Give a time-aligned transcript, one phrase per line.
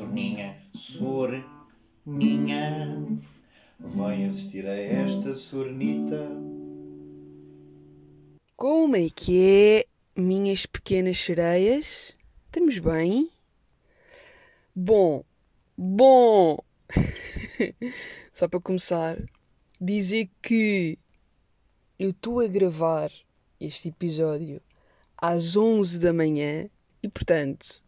[0.00, 1.36] Sorninha, sorninha,
[3.78, 6.30] vai assistir a esta sornita.
[8.56, 9.86] Como é que é,
[10.18, 12.14] minhas pequenas sereias?
[12.46, 13.30] Estamos bem?
[14.74, 15.22] Bom,
[15.76, 16.58] bom!
[18.32, 19.22] Só para começar,
[19.80, 20.98] dizer que
[22.00, 23.12] eu estou a gravar
[23.60, 24.62] este episódio
[25.18, 26.66] às 11 da manhã
[27.02, 27.82] e, portanto,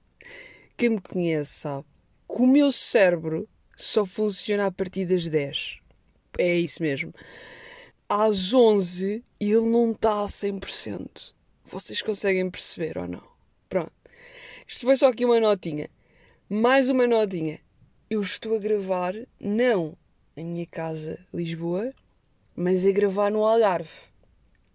[0.76, 1.86] quem me conhece sabe
[2.28, 5.78] que o meu cérebro só funciona a partir das 10.
[6.36, 7.14] É isso mesmo.
[8.06, 11.32] Às 11 ele não está a 100%.
[11.64, 13.26] Vocês conseguem perceber ou não?
[13.66, 13.92] Pronto.
[14.68, 15.88] Isto foi só aqui uma notinha.
[16.50, 17.60] Mais uma notinha.
[18.10, 19.96] Eu estou a gravar, não
[20.36, 21.94] em minha casa, Lisboa,
[22.54, 23.90] mas a gravar no Algarve.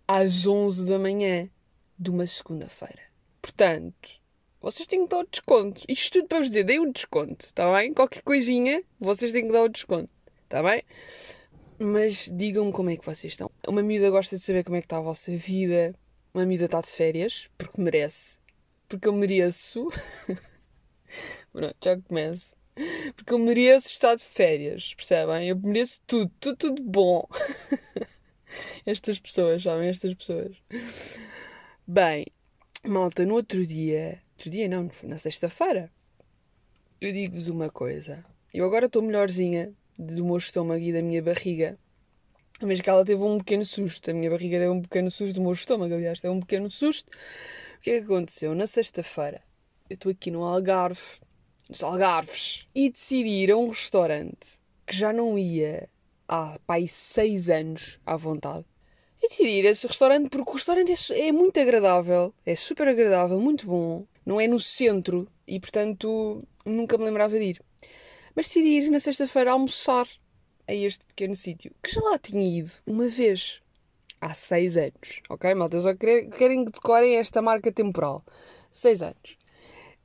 [0.08, 1.50] Às 11 da manhã
[2.00, 3.02] de uma segunda-feira.
[3.42, 4.10] Portanto,
[4.62, 5.84] vocês têm que dar o desconto.
[5.88, 7.94] Isto tudo para vos dizer, dei o desconto, está bem?
[7.94, 10.12] Qualquer coisinha, vocês têm que dar o desconto,
[10.44, 10.84] está bem?
[11.80, 13.52] Mas digam-me como é que vocês estão.
[13.68, 15.94] Uma miúda gosta de saber como é que está a vossa vida.
[16.34, 18.40] Uma miúda está de férias, porque merece.
[18.90, 19.88] Porque eu mereço.
[21.54, 22.57] Pronto, já começo.
[23.16, 25.48] Porque eu mereço estar de férias, percebem?
[25.48, 27.28] Eu mereço tudo, tudo, tudo bom.
[28.86, 29.90] Estas pessoas, sabem?
[29.90, 30.56] Estas pessoas.
[31.88, 32.26] Bem,
[32.84, 34.22] malta, no outro dia.
[34.34, 35.92] Outro dia não, na sexta-feira.
[37.02, 38.24] Eu digo-vos uma coisa.
[38.54, 41.78] Eu agora estou melhorzinha do meu estômago e da minha barriga.
[42.62, 44.10] Mas que ela teve um pequeno susto.
[44.10, 47.10] A minha barriga deu um pequeno susto do meu estômago, aliás, deu um pequeno susto.
[47.78, 48.56] O que é que aconteceu?
[48.56, 49.42] Na sexta-feira,
[49.90, 51.02] eu estou aqui no Algarve,
[51.70, 55.90] nos Algarves, e decidi ir a um restaurante que já não ia
[56.28, 58.66] há pai seis anos à vontade.
[59.22, 62.88] E decidi ir a esse restaurante porque o restaurante é, é muito agradável, é super
[62.88, 64.06] agradável, muito bom.
[64.26, 67.62] Não é no centro e, portanto, nunca me lembrava de ir.
[68.36, 70.08] Mas decidi ir na sexta-feira almoçar
[70.68, 73.62] a este pequeno sítio, que já lá tinha ido uma vez,
[74.20, 75.22] há seis anos.
[75.30, 75.80] Ok, malta?
[75.80, 78.24] Só querem que decorem esta marca temporal.
[78.70, 79.38] Seis anos.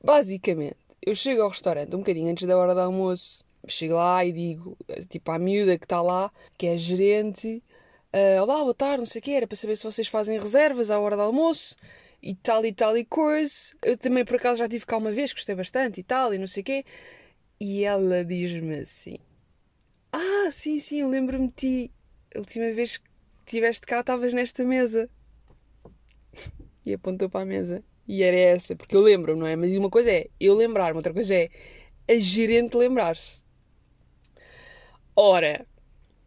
[0.02, 4.32] Basicamente, eu chego ao restaurante um bocadinho antes da hora do almoço, chego lá e
[4.32, 4.76] digo,
[5.08, 7.62] tipo, à miúda que está lá, que é gerente,
[8.12, 10.90] uh, olá, boa tarde, não sei o que, era para saber se vocês fazem reservas
[10.90, 11.76] à hora do almoço
[12.22, 13.74] e tal e tal e coisa.
[13.82, 16.46] Eu também, por acaso, já tive cá uma vez, gostei bastante e tal e não
[16.46, 16.84] sei o quê.
[17.60, 19.18] E ela diz-me assim,
[20.12, 21.92] ah, sim, sim, eu lembro-me de ti.
[22.34, 23.08] A última vez que
[23.46, 25.10] estiveste cá, estavas nesta mesa.
[26.86, 27.84] e apontou para a mesa.
[28.06, 29.54] E era essa, porque eu lembro, não é?
[29.56, 31.50] Mas uma coisa é eu lembrar-me, outra coisa é
[32.08, 33.42] a gerente lembrar-se.
[35.14, 35.66] Ora,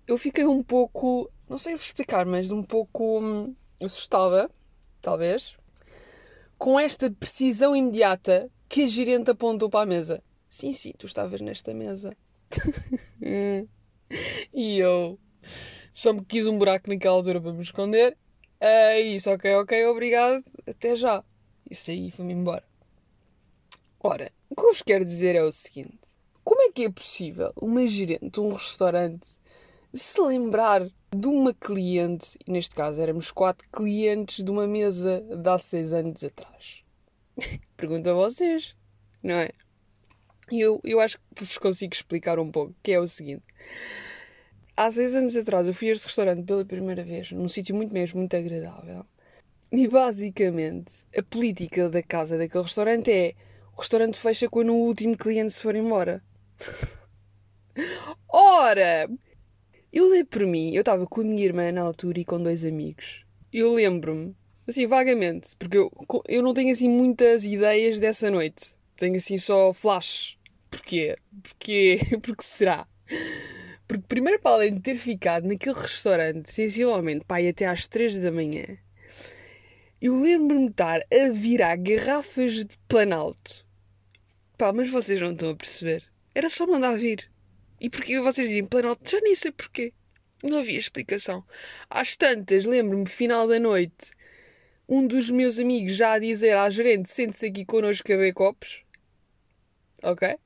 [0.08, 4.50] eu fiquei um pouco, não sei vos explicar, mas um pouco hum, assustada,
[5.02, 5.58] talvez,
[6.58, 10.24] com esta precisão imediata que a gerente apontou para a mesa.
[10.50, 12.16] Sim, sim, tu estavas nesta mesa.
[14.54, 15.20] e eu
[15.94, 18.18] só me quis um buraco naquela altura para me esconder.
[18.60, 21.24] É isso, ok, ok, obrigado, até já.
[21.70, 22.64] Isso aí foi-me embora.
[24.00, 26.00] Ora, o que eu vos quero dizer é o seguinte:
[26.44, 29.28] como é que é possível uma gerente de um restaurante
[29.94, 35.50] se lembrar de uma cliente, e neste caso éramos quatro clientes de uma mesa de
[35.50, 36.84] há seis anos atrás?
[37.76, 38.76] Pergunto a vocês,
[39.24, 39.50] não é?
[40.52, 43.44] E eu, eu acho que vos consigo explicar um pouco, que é o seguinte.
[44.78, 47.94] Há seis anos atrás eu fui a este restaurante pela primeira vez, num sítio muito
[47.94, 49.06] mesmo, muito agradável.
[49.72, 53.34] E basicamente, a política da casa daquele restaurante é
[53.76, 56.24] o restaurante fecha quando o último cliente se for embora.
[58.30, 59.10] Ora!
[59.92, 62.66] Eu dei por mim, eu estava com a minha irmã na altura e com dois
[62.66, 63.26] amigos.
[63.52, 64.36] Eu lembro-me,
[64.68, 65.92] assim, vagamente, porque eu,
[66.28, 68.76] eu não tenho assim muitas ideias dessa noite.
[68.98, 70.38] Tenho assim só flash.
[70.70, 71.18] Porquê?
[71.42, 72.00] Porquê?
[72.22, 72.88] Porque será?
[73.88, 78.32] Porque primeiro para além de ter ficado naquele restaurante, sensivelmente, pai, até às três da
[78.32, 78.78] manhã,
[80.02, 83.66] eu lembro-me de estar a virar garrafas de planalto.
[84.58, 86.04] Pá, mas vocês não estão a perceber.
[86.34, 87.30] Era só mandar vir.
[87.80, 89.10] E porque vocês dizem planalto?
[89.10, 89.94] Já nem sei porquê.
[90.44, 91.44] Não havia explicação.
[91.90, 94.12] Às tantas, lembro-me, final da noite,
[94.88, 98.84] um dos meus amigos já a dizer à gerente: sente-se aqui connosco a beber copos.
[100.04, 100.38] Ok?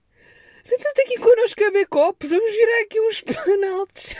[0.63, 4.15] Senta-te aqui connosco a beber copos, vamos virar aqui uns planaltos.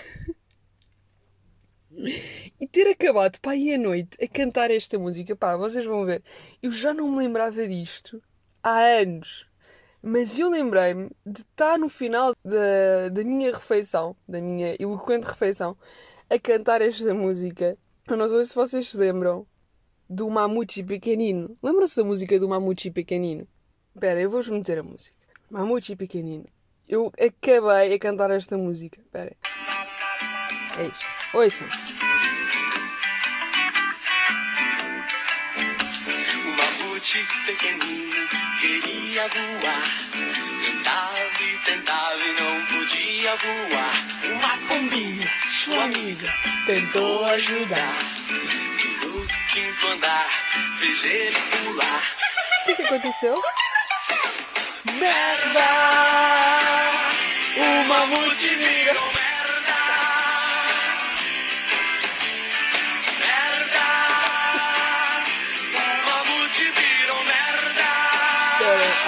[1.91, 6.23] E ter acabado, pá, e à noite a cantar esta música, pá, vocês vão ver.
[6.61, 8.21] Eu já não me lembrava disto
[8.63, 9.47] há anos.
[10.01, 15.75] Mas eu lembrei-me de estar no final da, da minha refeição, da minha eloquente refeição,
[16.29, 17.77] a cantar esta música.
[18.07, 19.45] Eu não sei se vocês se lembram,
[20.09, 21.55] do Mamute Pequenino.
[21.61, 23.47] Lembram-se da música do Mamute Pequenino?
[23.93, 25.15] Espera, eu vos meter a música.
[25.49, 26.45] Mamute Pequenino.
[26.87, 28.99] Eu acabei a cantar esta música.
[28.99, 29.35] Espera.
[30.79, 31.18] É isto.
[31.31, 31.67] Ouçam.
[35.55, 38.27] O mamute pequenino
[38.59, 39.83] queria voar.
[40.65, 43.95] Tentava e tentava e não podia voar.
[44.23, 46.33] Uma pombinha, sua amiga,
[46.65, 47.95] tentou ajudar.
[49.03, 50.29] No quinto andar,
[50.79, 52.03] fez ele pular.
[52.61, 53.39] O que que aconteceu?
[54.85, 55.69] Merda!
[57.55, 59.28] O mamute virou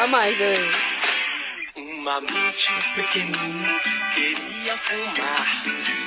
[0.01, 0.71] Há mais, espera aí.
[1.77, 3.79] Um mamute pequenino
[4.15, 5.63] queria fumar.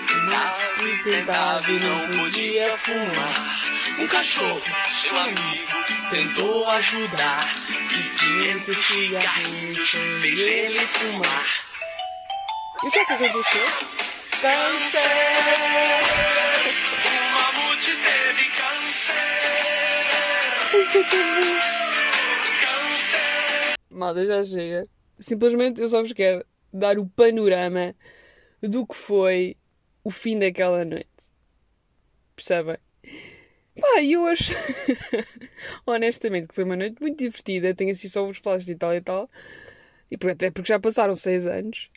[0.09, 3.57] Fumava e tentava e não podia fumar.
[3.97, 4.61] Um cachorro,
[5.01, 7.49] seu amigo, tentou ajudar.
[7.71, 11.47] E 500 cigarrinhos fez ele fumar.
[12.83, 13.69] E o que é que aconteceu?
[14.41, 15.05] Câncer!
[17.05, 19.15] O mamute teve câncer!
[20.91, 21.11] Tão bom.
[21.11, 21.74] Câncer!
[24.05, 24.87] Malta, já chega.
[25.19, 27.95] Simplesmente eu só vos quero dar o panorama
[28.63, 29.57] do que foi
[30.03, 31.09] o fim daquela noite.
[32.37, 32.77] Percebem?
[33.81, 34.55] Pá, e eu acho,
[35.87, 37.75] honestamente, que foi uma noite muito divertida.
[37.75, 39.29] Tenho assim só os flashes e tal e tal.
[40.11, 41.91] E por- até porque já passaram seis anos.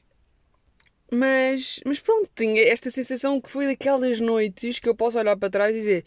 [1.12, 5.50] Mas, mas pronto, tinha esta sensação que foi daquelas noites que eu posso olhar para
[5.50, 6.06] trás e dizer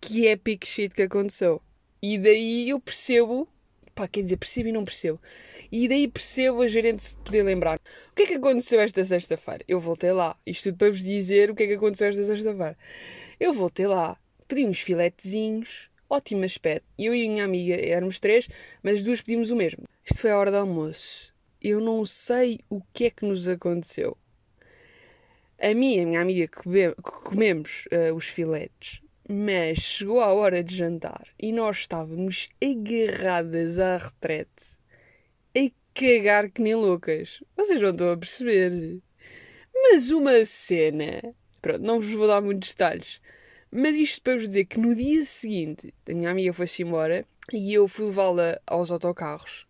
[0.00, 1.62] que epic shit que aconteceu.
[2.02, 3.48] E daí eu percebo,
[4.00, 5.20] pá, quer dizer, percebo e não percebo.
[5.70, 7.78] E daí percebo a gerente se poder lembrar.
[8.12, 9.62] O que é que aconteceu esta sexta-feira?
[9.68, 10.36] Eu voltei lá.
[10.46, 12.76] Isto tudo para vos dizer o que é que aconteceu esta sexta-feira.
[13.38, 14.18] Eu voltei lá,
[14.48, 16.86] pedi uns filetezinhos, ótimo aspecto.
[16.98, 18.48] Eu e a minha amiga éramos três,
[18.82, 19.84] mas as duas pedimos o mesmo.
[20.04, 21.32] Isto foi a hora do almoço.
[21.60, 24.16] Eu não sei o que é que nos aconteceu.
[25.60, 30.60] A mim e a minha amiga come- comemos eh, os filetes, mas chegou a hora
[30.60, 34.76] de jantar e nós estávamos agarradas à retrete,
[35.56, 37.40] a cagar que nem loucas.
[37.56, 38.98] Vocês não estão a perceber.
[39.72, 41.32] Mas uma cena.
[41.62, 43.20] Pronto, não vos vou dar muitos detalhes.
[43.70, 47.72] Mas isto para vos dizer que no dia seguinte a minha amiga foi-se embora e
[47.72, 49.64] eu fui levá-la aos autocarros.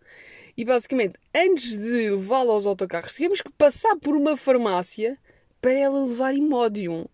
[0.56, 5.18] E basicamente, antes de levá-la aos autocarros, tivemos que passar por uma farmácia
[5.60, 7.04] para ela levar Imodium.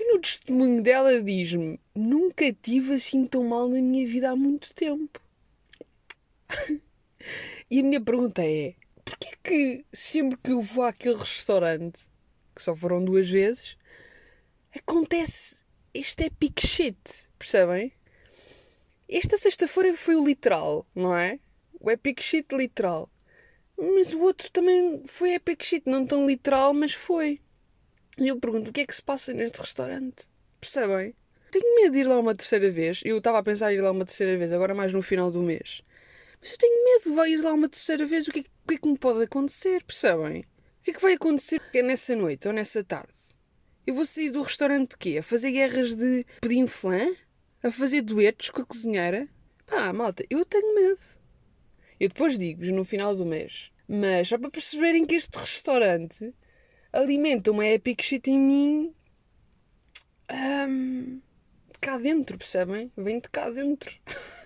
[0.00, 4.72] Que no testemunho dela diz-me: Nunca tive assim tão mal na minha vida há muito
[4.72, 5.20] tempo.
[7.70, 12.08] e a minha pergunta é: porquê que sempre que eu vou àquele restaurante,
[12.56, 13.76] que só foram duas vezes,
[14.74, 15.58] acontece
[15.92, 17.28] este epic shit?
[17.38, 17.92] Percebem?
[19.06, 21.38] Esta sexta-feira foi o literal, não é?
[21.78, 23.10] O epic shit literal.
[23.76, 27.38] Mas o outro também foi epic shit, não tão literal, mas foi.
[28.18, 30.26] E eu pergunto, o que é que se passa neste restaurante?
[30.60, 31.14] Percebem?
[31.50, 33.02] Tenho medo de ir lá uma terceira vez.
[33.04, 35.42] Eu estava a pensar em ir lá uma terceira vez, agora mais no final do
[35.42, 35.82] mês.
[36.40, 38.28] Mas eu tenho medo de ir lá uma terceira vez.
[38.28, 39.82] O que, é, o que é que me pode acontecer?
[39.84, 40.40] Percebem?
[40.40, 43.12] O que é que vai acontecer nessa noite ou nessa tarde?
[43.86, 45.18] Eu vou sair do restaurante de quê?
[45.18, 47.12] A fazer guerras de pudim flan?
[47.62, 49.28] A fazer duetos com a cozinheira?
[49.66, 51.00] Pá, malta, eu tenho medo.
[51.98, 53.70] Eu depois digo-vos no final do mês.
[53.88, 56.32] Mas só para perceberem que este restaurante
[56.92, 58.94] alimenta uma epic shit em mim
[60.28, 61.20] ahm,
[61.72, 62.90] de cá dentro, percebem?
[62.96, 63.94] Vem de cá dentro.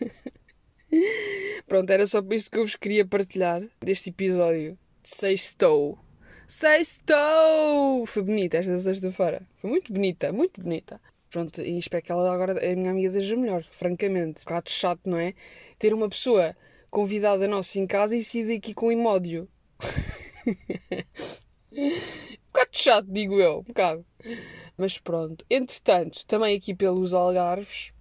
[1.67, 5.99] Pronto, era só por isso que eu vos queria partilhar deste episódio de Sextou.
[6.47, 8.07] Sextou!
[8.07, 9.43] Foi bonita esta sexta-feira.
[9.57, 11.01] Foi muito bonita, muito bonita.
[11.31, 14.43] Pronto, e espero que ela agora, a minha amiga, seja melhor, francamente.
[14.43, 15.35] Um bocado chato, não é?
[15.79, 16.57] Ter uma pessoa
[16.91, 19.49] convidada nossa em casa e sair daqui com imódio.
[22.55, 24.07] bocado chato, digo eu, um bocado.
[24.79, 25.45] Mas pronto.
[25.51, 27.93] Entretanto, também aqui pelos Algarves,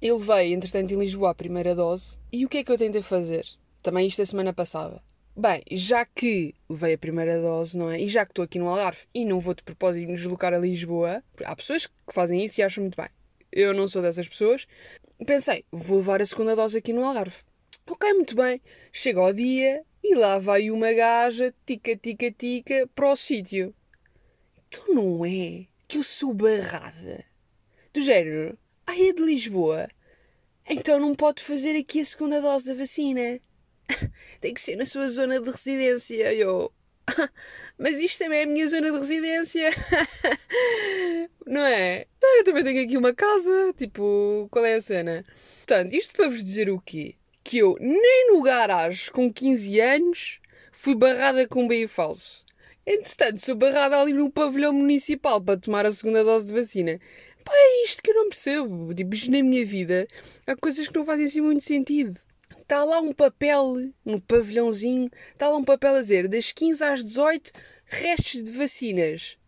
[0.00, 2.18] eu levei, entretanto, em Lisboa a primeira dose.
[2.32, 3.44] E o que é que eu tentei fazer?
[3.82, 5.02] Também isto a semana passada.
[5.36, 8.00] Bem, já que levei a primeira dose, não é?
[8.00, 10.58] E já que estou aqui no Algarve e não vou de propósito me deslocar a
[10.58, 13.08] Lisboa, há pessoas que fazem isso e acham muito bem.
[13.52, 14.66] Eu não sou dessas pessoas.
[15.24, 17.36] Pensei, vou levar a segunda dose aqui no Algarve.
[17.86, 18.60] Ok, muito bem.
[18.92, 23.74] Chega ao dia e lá vai uma gaja, tica, tica, tica, para o sítio.
[24.66, 27.24] Então não é que eu sou barrada.
[27.92, 29.88] Do género, ai é de Lisboa.
[30.68, 33.40] Então não pode fazer aqui a segunda dose da vacina.
[34.40, 36.32] Tem que ser na sua zona de residência.
[36.32, 36.72] Eu,
[37.78, 39.70] Mas isto também é a minha zona de residência.
[41.46, 42.06] Não é?
[42.16, 43.74] Então, eu também tenho aqui uma casa.
[43.76, 45.24] Tipo, qual é a cena?
[45.58, 47.14] Portanto, isto para vos dizer o quê?
[47.48, 50.38] Que eu nem no garagem com 15 anos
[50.70, 52.44] fui barrada com um bem falso.
[52.86, 57.00] Entretanto, sou barrada ali no pavilhão municipal para tomar a segunda dose de vacina.
[57.42, 58.94] Pá, é isto que eu não percebo.
[58.94, 60.06] Tipo, na minha vida
[60.46, 62.20] há coisas que não fazem assim muito sentido.
[62.58, 67.02] Está lá um papel no pavilhãozinho, está lá um papel a dizer das 15 às
[67.02, 67.50] 18
[67.86, 69.38] restos de vacinas.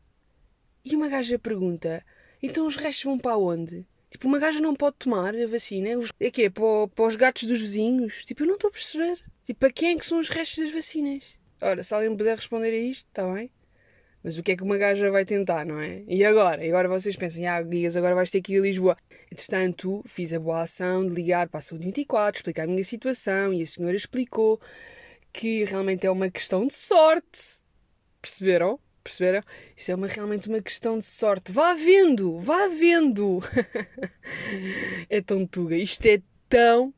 [0.83, 2.03] E uma gaja pergunta:
[2.43, 3.87] então os restos vão para onde?
[4.11, 5.89] Tipo, uma gaja não pode tomar a vacina?
[6.19, 8.25] É que é para, para os gatos dos vizinhos?
[8.25, 9.23] Tipo, eu não estou a perceber.
[9.45, 11.25] Tipo, para quem é que são os restos das vacinas?
[11.61, 13.51] Ora, se alguém puder responder a isto, está bem.
[14.23, 16.03] Mas o que é que uma gaja vai tentar, não é?
[16.07, 16.65] E agora?
[16.65, 18.97] E agora vocês pensam, ah, Guias, agora vais ter que ir a Lisboa.
[19.33, 23.55] Entretanto, fiz a boa ação de ligar para a Saúde 24, explicar a minha situação
[23.55, 24.61] e a senhora explicou
[25.33, 27.61] que realmente é uma questão de sorte.
[28.21, 28.79] Perceberam?
[29.11, 29.43] Perceberam?
[29.77, 31.51] Isso é uma, realmente uma questão de sorte.
[31.51, 33.41] Vá vendo, vá vendo.
[35.11, 35.77] é tão tuga.
[35.77, 36.95] Isto é tão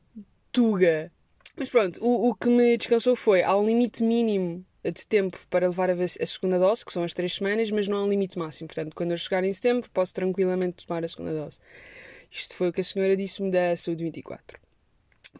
[0.51, 1.11] tuga.
[1.55, 5.67] Mas pronto, o, o que me descansou foi, há um limite mínimo de tempo para
[5.67, 8.37] levar a, a segunda dose, que são as três semanas, mas não há um limite
[8.37, 8.67] máximo.
[8.67, 11.59] Portanto, quando eu chegar em setembro, posso tranquilamente tomar a segunda dose.
[12.29, 14.59] Isto foi o que a senhora disse-me da Saúde 24.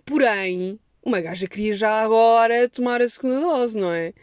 [0.06, 4.14] Porém, uma gaja queria já agora tomar a segunda dose, não é?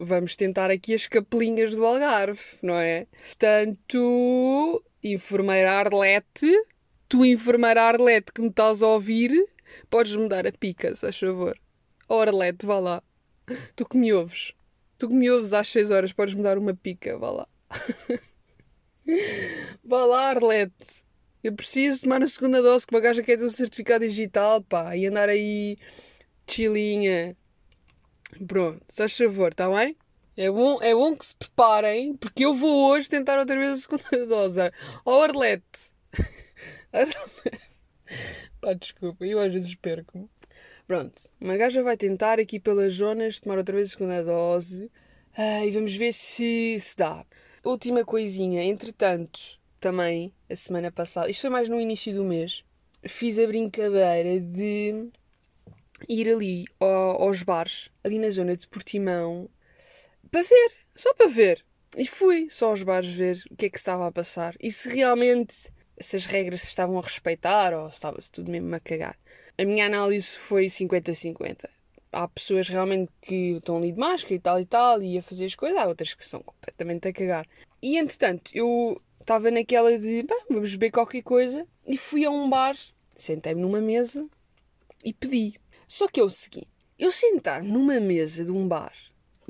[0.00, 3.08] Vamos tentar aqui as capelinhas do Algarve, não é?
[3.26, 6.46] Portanto, enfermeira Arlete,
[7.08, 9.32] tu enfermeira Arlete que me estás a ouvir,
[9.90, 11.58] podes-me dar a pica, se faz favor.
[12.08, 13.02] Oh Arlete, vá lá.
[13.74, 14.52] Tu que me ouves.
[14.98, 17.48] Tu que me ouves às 6 horas, podes-me dar uma pica, vá lá.
[19.82, 21.02] vá lá, Arlete.
[21.42, 24.96] Eu preciso tomar a segunda dose, que uma gaja quer ter um certificado digital, pá,
[24.96, 25.76] e andar aí
[26.46, 27.36] chilinha.
[28.46, 29.96] Pronto, se faz favor, está bem?
[30.36, 33.76] É bom, é bom que se preparem, porque eu vou hoje tentar outra vez a
[33.76, 34.60] segunda dose.
[35.04, 35.64] Arlete!
[36.92, 37.68] Arlete.
[38.60, 40.28] Pá, desculpa, eu às vezes perco-me.
[40.86, 44.90] Pronto, uma gaja vai tentar aqui pelas zonas tomar outra vez a segunda dose
[45.36, 47.26] ah, e vamos ver se se dá.
[47.64, 49.40] Última coisinha, entretanto,
[49.78, 52.64] também, a semana passada, isto foi mais no início do mês,
[53.04, 55.10] fiz a brincadeira de
[56.08, 59.48] ir ali ao- aos bares, ali na zona de Portimão,
[60.30, 61.64] para ver, só para ver.
[61.96, 64.88] E fui só aos bares ver o que é que estava a passar e se
[64.90, 69.18] realmente se as regras se estavam a respeitar ou se estava-se tudo mesmo a cagar.
[69.56, 71.68] A minha análise foi 50-50.
[72.12, 75.46] Há pessoas realmente que estão ali de máscara e tal e tal e a fazer
[75.46, 77.46] as coisas, há outras que são completamente a cagar.
[77.82, 82.48] E entretanto, eu estava naquela de "Pá, vamos beber qualquer coisa e fui a um
[82.48, 82.76] bar,
[83.14, 84.26] sentei-me numa mesa
[85.04, 85.58] e pedi.
[85.88, 86.68] Só que é o seguinte:
[86.98, 88.92] eu sentar numa mesa de um bar,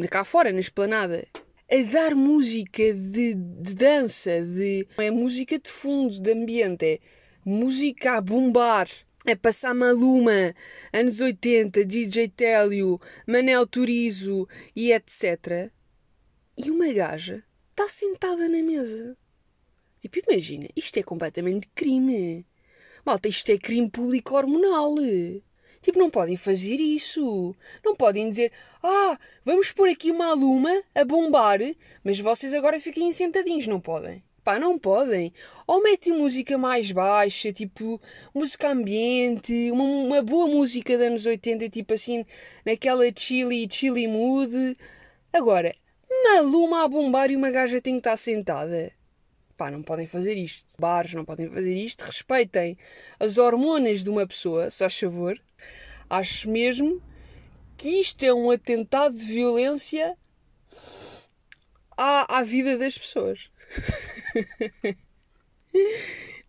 [0.08, 1.26] cá fora, na esplanada,
[1.70, 4.86] a dar música de, de dança, de.
[4.98, 7.00] É música de fundo, de ambiente, é
[7.44, 8.88] música a bombar.
[9.26, 10.54] É passar Maluma,
[10.92, 15.70] anos 80, DJ Télio, Manel Turizo e etc.
[16.56, 19.16] E uma gaja está sentada na mesa.
[20.00, 22.46] Tipo, imagina, isto é completamente crime.
[23.04, 24.94] Malta, isto é crime público hormonal.
[25.82, 27.54] Tipo, não podem fazer isso.
[27.84, 31.60] Não podem dizer, ah, vamos pôr aqui uma aluma a bombar,
[32.02, 33.66] mas vocês agora fiquem sentadinhos.
[33.66, 34.22] Não podem.
[34.44, 35.32] Pá, não podem.
[35.66, 38.00] Ou metem música mais baixa, tipo,
[38.34, 42.24] música ambiente, uma, uma boa música dos anos 80, tipo assim,
[42.64, 44.76] naquela chili, chili mood.
[45.32, 45.74] Agora,
[46.10, 48.90] uma luma a bombar e uma gaja tem que estar sentada.
[49.58, 50.74] Pá, não podem fazer isto.
[50.78, 52.02] Bares não podem fazer isto.
[52.02, 52.78] Respeitem
[53.18, 55.36] as hormonas de uma pessoa, só favor.
[56.08, 57.02] Acho mesmo
[57.76, 60.16] que isto é um atentado de violência
[61.96, 63.50] à, à vida das pessoas.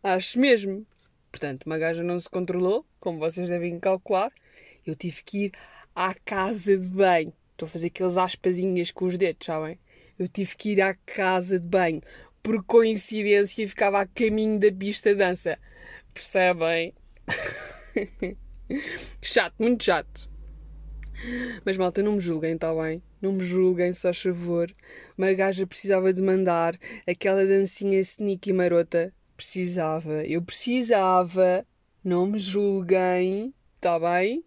[0.04, 0.86] Acho mesmo.
[1.32, 4.32] Portanto, uma gaja não se controlou, como vocês devem calcular.
[4.86, 5.52] Eu tive que ir
[5.96, 7.34] à casa de banho.
[7.54, 9.80] Estou a fazer aqueles aspazinhas com os dedos, sabem?
[10.20, 12.02] Eu tive que ir à casa de banho.
[12.42, 15.60] Por coincidência, ficava a caminho da pista de dança.
[16.14, 16.94] Percebem?
[19.22, 20.30] chato, muito chato.
[21.66, 23.04] Mas malta, não me julguem, está bem?
[23.22, 24.74] Não me julguem, só favor.
[25.18, 29.14] Uma gaja precisava de mandar aquela dancinha sneaky marota.
[29.36, 31.66] Precisava, eu precisava.
[32.04, 34.44] Não me julguem, está bem?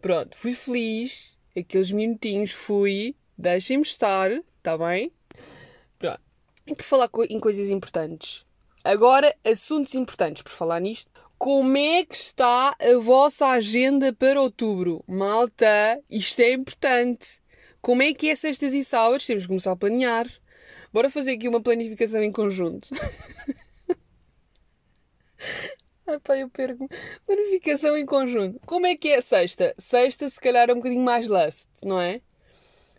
[0.00, 1.36] Pronto, fui feliz.
[1.56, 3.16] Aqueles minutinhos fui.
[3.36, 5.12] Deixem-me estar, está bem?
[6.66, 8.44] Por falar em coisas importantes.
[8.82, 11.10] Agora, assuntos importantes por falar nisto.
[11.38, 15.04] Como é que está a vossa agenda para outubro?
[15.06, 17.40] Malta, isto é importante.
[17.82, 19.26] Como é que é sextas e sábados?
[19.26, 20.26] Temos que começar a planear.
[20.92, 22.88] Bora fazer aqui uma planificação em conjunto.
[26.06, 26.88] Ai pá, eu perco.
[27.26, 28.60] Planificação em conjunto.
[28.64, 29.74] Como é que é sexta?
[29.76, 32.20] Sexta, se calhar, é um bocadinho mais lust, não é?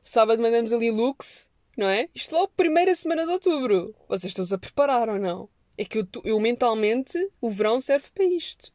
[0.03, 1.46] Sábado mandamos ali looks,
[1.77, 2.09] não é?
[2.15, 3.95] Isto logo primeira semana de outubro.
[4.09, 5.49] Vocês estão-se a preparar ou não?
[5.77, 8.73] É que eu, eu mentalmente, o verão serve para isto.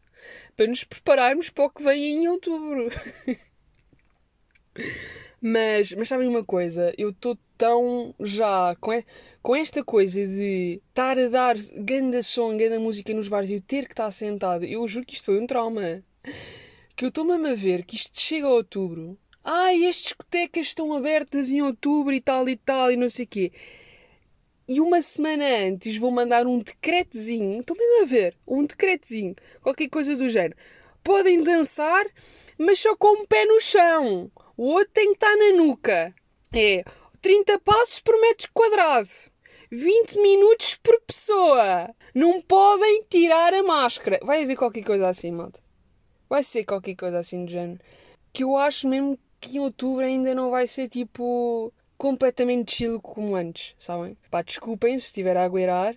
[0.56, 2.88] Para nos prepararmos para o que vem em outubro.
[5.40, 6.92] Mas, mas sabem uma coisa?
[6.96, 9.04] Eu estou tão já com, e-
[9.42, 13.60] com esta coisa de estar a dar ganda som, ganda música nos bares e eu
[13.60, 14.64] ter que estar sentado.
[14.64, 16.02] Eu juro que isto foi um trauma.
[16.96, 19.18] Que eu estou mesmo a ver que isto chega a outubro.
[19.44, 23.28] Ai, as discotecas estão abertas em outubro e tal e tal e não sei o
[23.28, 23.52] quê.
[24.68, 29.88] E uma semana antes vou mandar um decretozinho, estou mesmo a ver, um decretozinho, qualquer
[29.88, 30.56] coisa do género.
[31.02, 32.06] Podem dançar,
[32.56, 34.30] mas só com o pé no chão.
[34.56, 36.14] O outro tem que estar na nuca.
[36.54, 36.84] É
[37.20, 39.08] 30 passos por metro quadrado.
[39.70, 41.92] 20 minutos por pessoa.
[42.14, 44.20] Não podem tirar a máscara.
[44.22, 45.60] Vai haver qualquer coisa assim, malta.
[46.28, 47.80] Vai ser qualquer coisa assim do género.
[48.32, 53.34] Que eu acho mesmo que em outubro ainda não vai ser tipo completamente chill como
[53.36, 54.16] antes, sabem?
[54.30, 55.96] Pá, desculpem se estiver a agueirar,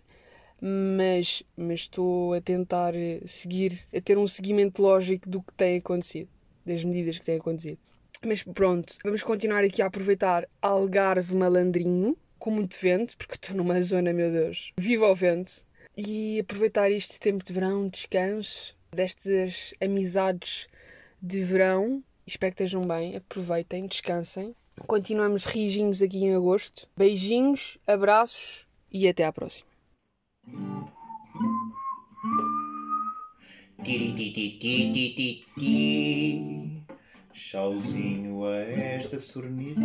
[0.59, 6.29] mas estou a tentar eh, seguir, a ter um seguimento lógico do que tem acontecido,
[6.65, 7.77] das medidas que têm acontecido.
[8.25, 13.81] Mas pronto, vamos continuar aqui a aproveitar Algarve Malandrinho, com muito vento, porque estou numa
[13.81, 20.67] zona, meu Deus, viva o vento, e aproveitar este tempo de verão, descanso, destas amizades
[21.21, 22.03] de verão.
[22.27, 24.55] Espero que estejam bem, aproveitem, descansem.
[24.87, 26.89] Continuamos rijinhos aqui em agosto.
[26.97, 29.69] Beijinhos, abraços e até à próxima.
[33.83, 36.83] Tiritititititi.
[37.33, 39.81] Chauzinho a esta sornita.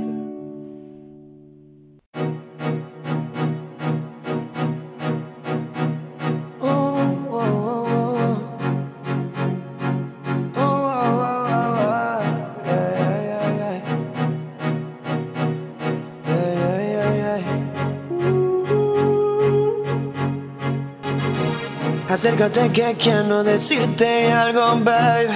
[22.21, 25.33] Acércate que quiero decirte algo, baby.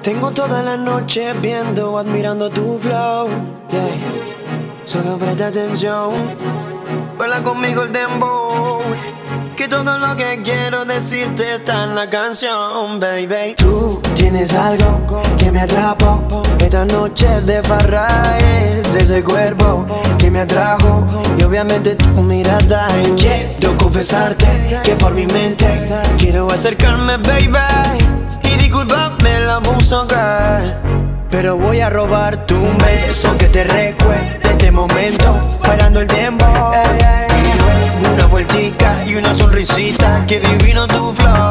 [0.00, 3.26] Tengo toda la noche viendo, admirando tu flow.
[3.68, 4.84] Yeah.
[4.84, 6.12] Solo presta atención,
[7.18, 8.80] baila conmigo el dembow.
[9.56, 13.54] Que todo lo que quiero decirte está en la canción, baby.
[13.56, 16.42] Tú tienes algo que me atrapó.
[16.58, 19.86] Esta noche de farra es ese cuerpo
[20.18, 21.06] que me atrajo.
[21.38, 22.88] Y obviamente tu mirada.
[23.16, 24.46] Quiero confesarte
[24.84, 25.66] que por mi mente
[26.18, 27.58] quiero acercarme, baby.
[28.42, 30.74] Y disculpame el abuso, girl.
[31.30, 36.55] Pero voy a robarte un beso que te recuerde este momento Bailando el dembow
[39.66, 41.45] felicità, qué divino tu flow.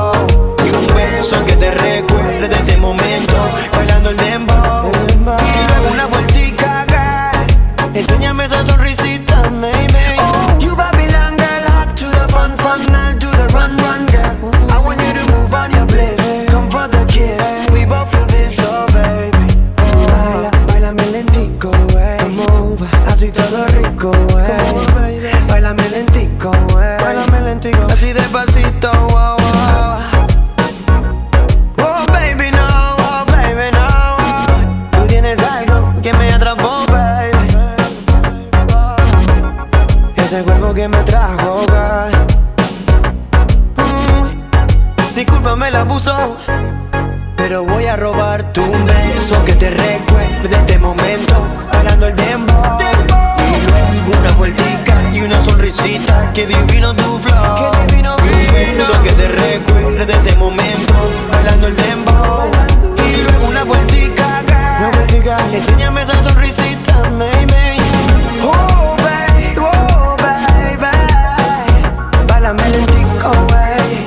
[72.46, 74.06] Bailame lentico, wey.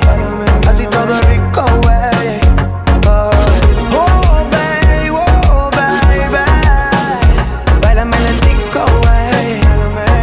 [0.69, 2.39] Así todo rico, wey.
[3.05, 6.45] Oh, baby, oh, baby.
[7.81, 9.59] Bailame lentico, wey.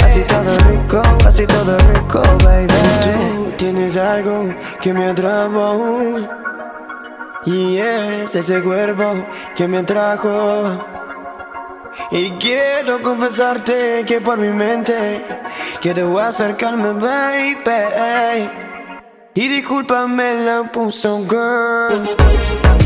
[0.03, 2.73] Así todo rico, así todo rico, baby.
[3.05, 4.49] Tú tienes algo
[4.81, 6.19] que me atrapó.
[7.45, 9.13] Y es ese cuerpo
[9.55, 10.81] que me atrajo
[12.11, 15.21] y quiero confesarte que por mi mente
[15.81, 18.49] quiero acercarme, baby.
[19.35, 22.86] Y discúlpame la puso, girl.